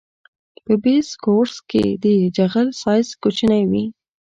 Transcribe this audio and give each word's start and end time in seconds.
په 0.65 0.73
بیس 0.83 1.07
کورس 1.23 1.55
کې 1.69 1.83
د 2.03 2.05
جغل 2.37 2.67
سایز 2.81 3.07
کوچنی 3.21 3.63
وي 3.71 3.85